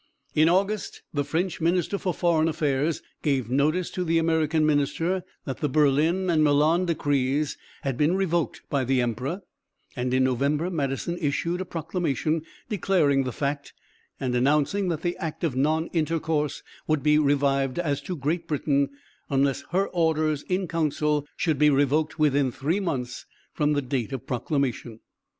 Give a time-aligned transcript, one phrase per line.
[0.33, 5.59] In August the French minister for Foreign Affairs gave notice to the American minister that
[5.59, 9.43] the Berlin and Milan decrees had been revoked by the Emperor;
[9.95, 13.73] and in November Madison issued a proclamation declaring the fact,
[14.19, 18.89] and announcing that the act of non intercourse would be revived as to Great Britain
[19.29, 24.21] unless her orders in council should be revoked within three months from the date of
[24.21, 24.99] the proclamation.